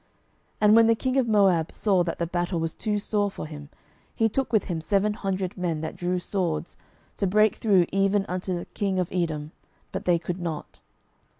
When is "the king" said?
0.87-1.17, 8.57-8.97